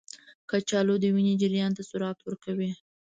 [0.49, 2.71] کچالو د وینې جریان ته سرعت ورکوي.